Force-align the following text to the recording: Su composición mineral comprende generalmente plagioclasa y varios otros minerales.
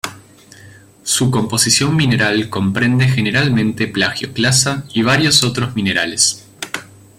Su 1.03 1.29
composición 1.29 1.95
mineral 1.95 2.49
comprende 2.49 3.07
generalmente 3.07 3.85
plagioclasa 3.85 4.85
y 4.95 5.03
varios 5.03 5.43
otros 5.43 5.75
minerales. 5.75 6.43